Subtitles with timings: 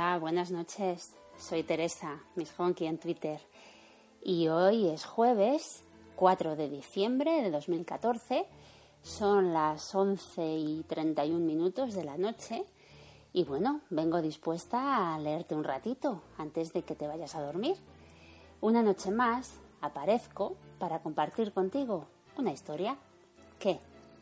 [0.00, 1.14] Buenas noches.
[1.36, 3.38] Soy Teresa, Miss Honky en Twitter.
[4.22, 5.84] Y hoy es jueves
[6.16, 8.46] 4 de diciembre de 2014.
[9.02, 12.64] Son las 11 y 31 minutos de la noche.
[13.34, 17.76] Y bueno, vengo dispuesta a leerte un ratito antes de que te vayas a dormir.
[18.62, 22.06] Una noche más aparezco para compartir contigo
[22.38, 22.96] una historia.
[23.58, 23.78] ¿Qué?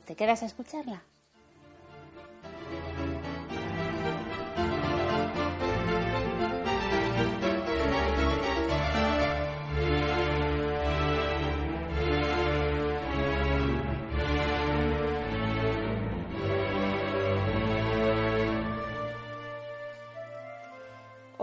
[0.07, 1.05] ¿Te quedas a escucharla?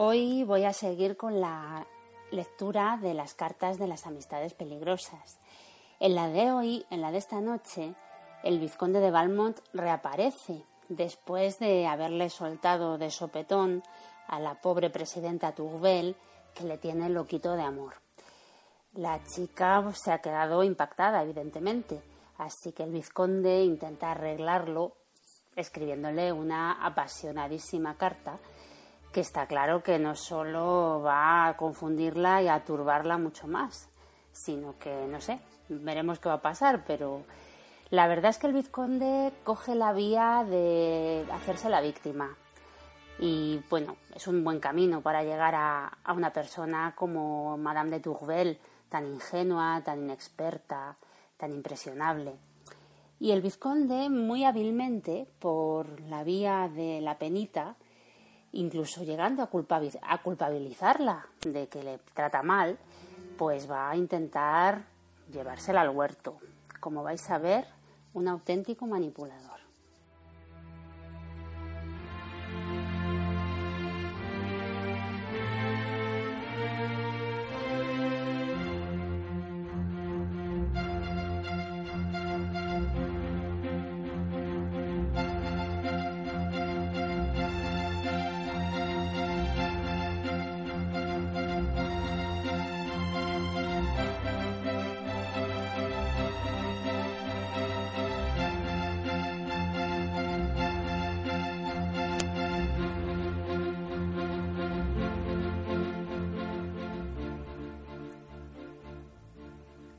[0.08, 1.88] Hoy voy a seguir con la
[2.30, 5.40] lectura de las cartas de las amistades peligrosas.
[6.00, 7.96] En la de hoy, en la de esta noche,
[8.44, 13.82] el vizconde de Valmont reaparece después de haberle soltado de sopetón
[14.28, 16.16] a la pobre presidenta Tourbel
[16.54, 17.96] que le tiene loquito de amor.
[18.94, 22.00] La chica se ha quedado impactada, evidentemente,
[22.38, 24.98] así que el vizconde intenta arreglarlo
[25.56, 28.38] escribiéndole una apasionadísima carta
[29.16, 33.88] que está claro que no solo va a confundirla y a turbarla mucho más,
[34.34, 35.40] sino que, no sé,
[35.70, 37.24] veremos qué va a pasar, pero
[37.92, 42.36] la verdad es que el vizconde coge la vía de hacerse la víctima.
[43.18, 48.00] Y bueno, es un buen camino para llegar a, a una persona como Madame de
[48.02, 48.60] Tourvel,
[48.90, 50.98] tan ingenua, tan inexperta,
[51.38, 52.34] tan impresionable.
[53.22, 57.78] Y el vizconde, muy hábilmente, por la vía de la penita,
[58.56, 62.78] incluso llegando a, culpabilizarla de que le trata mal,
[63.38, 64.84] pues va a intentar
[65.32, 66.38] llevársela al huerto.
[66.80, 67.66] Como vais a ver,
[68.14, 69.55] un auténtico manipulador.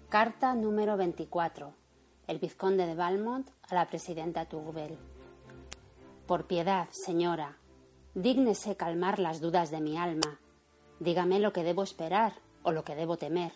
[0.09, 1.75] Carta número 24.
[2.29, 4.97] El vizconde de Valmont a la presidenta Tourbel.
[6.29, 7.59] Por piedad, señora,
[8.15, 10.39] dígnese calmar las dudas de mi alma.
[11.01, 13.53] Dígame lo que debo esperar o lo que debo temer.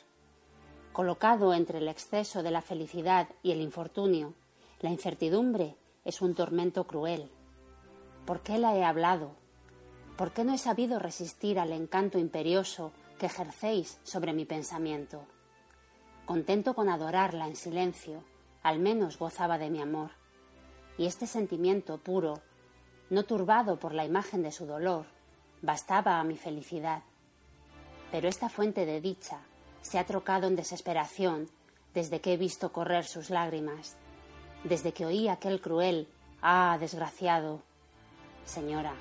[0.93, 4.35] Colocado entre el exceso de la felicidad y el infortunio,
[4.81, 7.31] la incertidumbre es un tormento cruel.
[8.27, 9.37] ¿Por qué la he hablado?
[10.17, 12.91] ¿Por qué no he sabido resistir al encanto imperioso
[13.21, 15.29] que ejercéis sobre mi pensamiento?
[16.31, 18.23] Contento con adorarla en silencio,
[18.63, 20.13] al menos gozaba de mi amor.
[20.97, 22.41] Y este sentimiento puro,
[23.09, 25.07] no turbado por la imagen de su dolor,
[25.61, 27.03] bastaba a mi felicidad.
[28.13, 29.41] Pero esta fuente de dicha
[29.83, 31.49] se ha trocado en desesperación
[31.95, 33.97] desde que he visto correr sus lágrimas,
[34.63, 36.07] desde que oí aquel cruel
[36.43, 37.61] Ah, desgraciado.
[38.45, 38.95] Señora,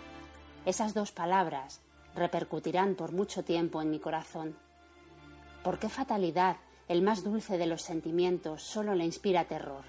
[0.66, 1.80] esas dos palabras
[2.16, 4.58] repercutirán por mucho tiempo en mi corazón.
[5.64, 6.58] ¿Por qué fatalidad
[6.90, 9.84] el más dulce de los sentimientos solo le inspira terror.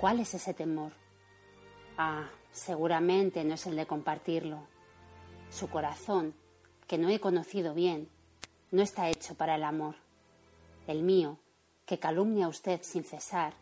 [0.00, 0.92] ¿Cuál es ese temor?
[1.96, 4.66] Ah, seguramente no es el de compartirlo.
[5.48, 6.34] Su corazón,
[6.88, 8.08] que no he conocido bien,
[8.72, 9.94] no está hecho para el amor.
[10.88, 11.38] El mío
[11.86, 13.54] que calumnia a usted sin cesar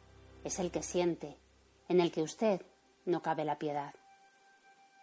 [0.43, 1.37] es el que siente,
[1.89, 2.63] en el que usted
[3.05, 3.95] no cabe la piedad.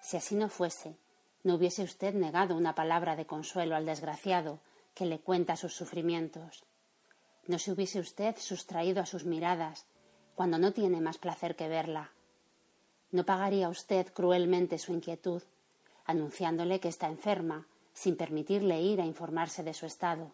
[0.02, 0.98] Si así no fuese,
[1.44, 4.60] no hubiese usted negado una palabra de consuelo al desgraciado
[4.96, 6.64] que le cuenta sus sufrimientos.
[7.46, 9.86] No se hubiese usted sustraído a sus miradas
[10.36, 12.12] cuando no tiene más placer que verla.
[13.12, 15.44] No pagaría usted cruelmente su inquietud,
[16.06, 20.32] anunciándole que está enferma, sin permitirle ir a informarse de su estado.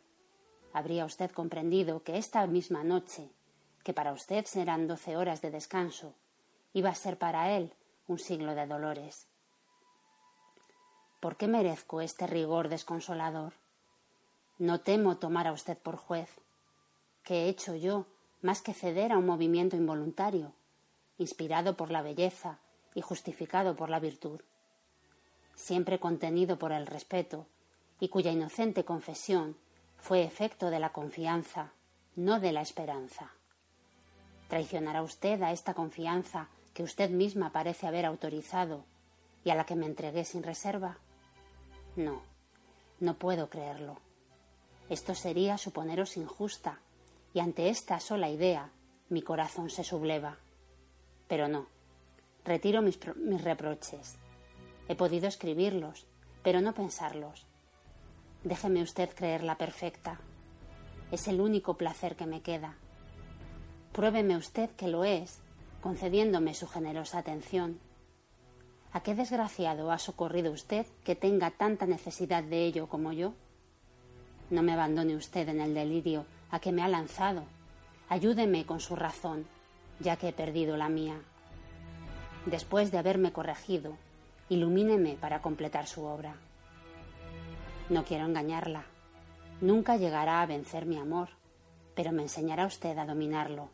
[0.72, 3.30] Habría usted comprendido que esta misma noche,
[3.84, 6.14] que para usted serán doce horas de descanso,
[6.74, 7.74] iba a ser para él
[8.08, 9.28] un siglo de dolores.
[11.20, 13.54] ¿Por qué merezco este rigor desconsolador?
[14.58, 16.30] No temo tomar a usted por juez.
[17.30, 18.08] ¿Qué he hecho yo
[18.42, 20.52] más que ceder a un movimiento involuntario,
[21.20, 22.58] inspirado por la belleza
[22.96, 24.42] y justificado por la virtud?
[25.54, 27.46] Siempre contenido por el respeto,
[28.00, 29.58] y cuya inocente confesión
[30.00, 31.72] fue efecto de la confianza,
[32.16, 33.32] no de la esperanza.
[34.48, 38.86] ¿Traicionará usted a esta confianza que usted misma parece haber autorizado
[39.44, 40.98] y a la que me entregué sin reserva?
[41.96, 42.24] No,
[43.00, 44.00] no puedo creerlo.
[44.90, 46.80] Esto sería suponeros injusta,
[47.34, 48.72] y ante esta sola idea
[49.10, 50.38] mi corazón se subleva.
[51.28, 51.68] Pero no,
[52.46, 54.18] retiro mis, mis reproches.
[54.88, 56.08] He podido escribirlos,
[56.44, 57.46] pero no pensarlos.
[58.44, 60.20] Déjeme usted creerla perfecta.
[61.12, 62.78] Es el único placer que me queda.
[63.92, 65.42] Pruébeme usted que lo es,
[65.82, 67.80] concediéndome su generosa atención.
[68.92, 73.34] ¿A qué desgraciado ha socorrido usted que tenga tanta necesidad de ello como yo?
[74.50, 77.44] No me abandone usted en el delirio a que me ha lanzado.
[78.08, 79.46] Ayúdeme con su razón,
[80.00, 81.20] ya que he perdido la mía.
[82.46, 83.98] Después de haberme corregido,
[84.50, 86.36] ilumíneme para completar su obra.
[87.90, 88.86] No quiero engañarla.
[89.62, 91.30] Nunca llegará a vencer mi amor,
[91.96, 93.70] pero me enseñará usted a dominarlo.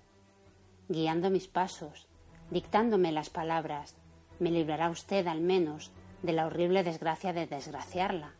[0.89, 2.07] Guiando mis pasos,
[2.49, 3.95] dictándome las palabras,
[4.39, 5.91] me librará usted al menos
[6.23, 8.33] de la horrible desgracia de desgraciarla.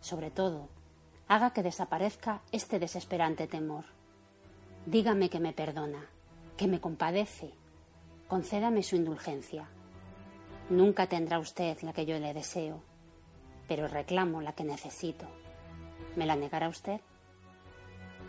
[0.00, 0.68] Sobre todo,
[1.34, 3.86] haga que desaparezca este desesperante temor.
[4.84, 6.04] Dígame que me perdona,
[6.58, 7.54] que me compadece,
[8.28, 9.66] concédame su indulgencia.
[10.68, 12.82] Nunca tendrá usted la que yo le deseo,
[13.66, 15.26] pero reclamo la que necesito.
[16.16, 17.00] ¿Me la negará usted?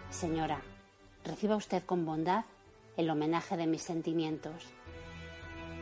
[0.09, 0.61] Señora,
[1.25, 2.45] reciba usted con bondad
[2.95, 4.63] el homenaje de mis sentimientos.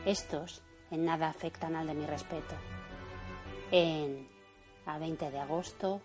[0.06, 0.60] Estos
[0.90, 2.56] en nada afectan al de mi respeto.
[3.70, 4.28] En
[4.86, 6.02] a 20 de agosto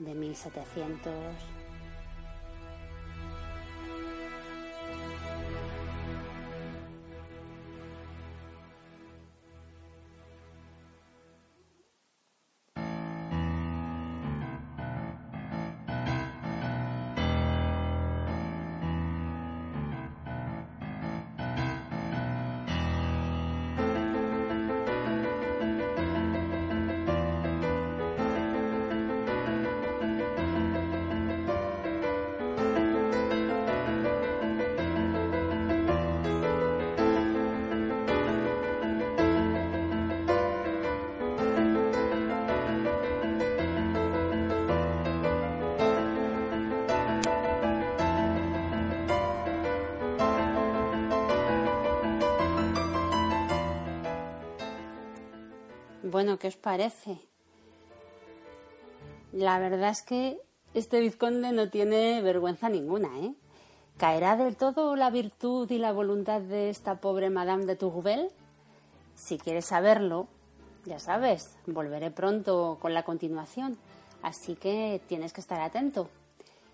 [0.00, 1.59] de 1700
[56.20, 57.18] Bueno, ¿qué os parece?
[59.32, 60.38] La verdad es que
[60.74, 63.34] este vizconde no tiene vergüenza ninguna, ¿eh?
[63.96, 68.28] ¿Caerá del todo la virtud y la voluntad de esta pobre Madame de Tourvel?
[69.14, 70.28] Si quieres saberlo,
[70.84, 73.78] ya sabes, volveré pronto con la continuación,
[74.20, 76.10] así que tienes que estar atento.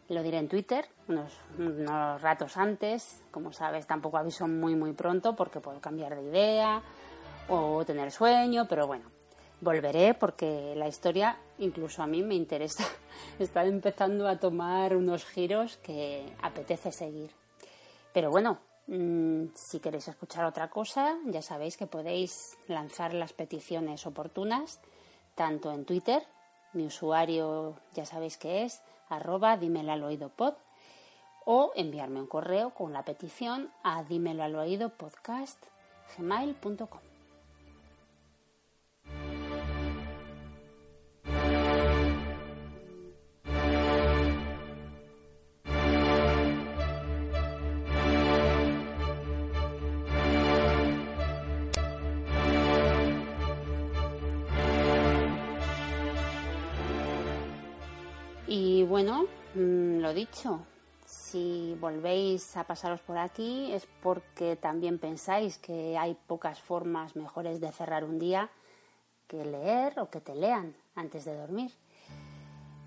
[0.08, 5.36] Lo diré en Twitter unos, unos ratos antes, como sabes tampoco aviso muy muy pronto
[5.36, 6.82] porque puedo cambiar de idea
[7.48, 9.04] o tener sueño, pero bueno,
[9.60, 12.84] volveré porque la historia incluso a mí me interesa.
[13.38, 17.30] Está empezando a tomar unos giros que apetece seguir.
[18.12, 24.06] Pero bueno, mm, si queréis escuchar otra cosa, ya sabéis que podéis lanzar las peticiones
[24.06, 24.80] oportunas
[25.34, 26.22] tanto en Twitter,
[26.72, 29.58] mi usuario ya sabéis que es arroba
[30.34, 30.54] pod,
[31.44, 35.62] o enviarme un correo con la petición a dímelo al oído podcast
[36.16, 37.15] gmail.com.
[58.86, 60.66] bueno, mm, lo dicho,
[61.06, 67.60] Si volvéis a pasaros por aquí es porque también pensáis que hay pocas formas mejores
[67.60, 68.50] de cerrar un día
[69.28, 71.70] que leer o que te lean antes de dormir.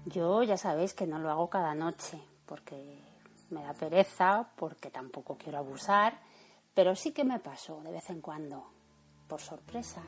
[0.05, 2.99] Yo ya sabéis que no lo hago cada noche porque
[3.51, 6.19] me da pereza, porque tampoco quiero abusar,
[6.73, 8.65] pero sí que me paso de vez en cuando,
[9.27, 10.01] por sorpresa.